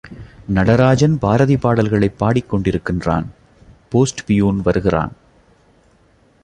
நடராஜன் 0.47 1.19
பாரதி 1.19 1.57
பாடல்களைப் 1.57 2.23
பாடிக்கொண்டிருக்கின்றான், 2.23 3.25
post 3.91 4.23
peon 4.25 4.61
வருகிறான். 4.61 5.11